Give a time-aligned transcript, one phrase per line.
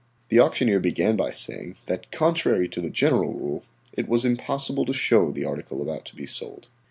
[0.29, 3.63] The auctioneer began by saying that contrary to the general rule
[3.93, 6.69] it was impossible to show the article about to be sold.